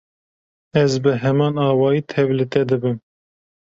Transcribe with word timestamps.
Ez 0.81 0.93
bi 1.03 1.11
heman 1.23 1.55
awayî 1.69 2.01
tevlî 2.11 2.45
te 2.53 2.61
dibim. 2.69 2.97